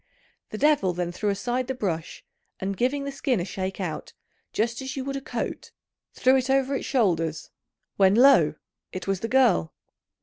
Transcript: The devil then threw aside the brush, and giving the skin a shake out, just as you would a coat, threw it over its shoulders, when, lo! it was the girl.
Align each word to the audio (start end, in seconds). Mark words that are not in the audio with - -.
The 0.49 0.57
devil 0.57 0.93
then 0.93 1.11
threw 1.11 1.29
aside 1.29 1.67
the 1.67 1.75
brush, 1.75 2.25
and 2.59 2.75
giving 2.75 3.03
the 3.03 3.11
skin 3.11 3.39
a 3.39 3.45
shake 3.45 3.79
out, 3.79 4.13
just 4.51 4.81
as 4.81 4.95
you 4.95 5.05
would 5.05 5.15
a 5.15 5.21
coat, 5.21 5.69
threw 6.15 6.35
it 6.37 6.49
over 6.49 6.73
its 6.73 6.87
shoulders, 6.87 7.51
when, 7.97 8.15
lo! 8.15 8.55
it 8.91 9.05
was 9.07 9.19
the 9.19 9.27
girl. 9.27 9.75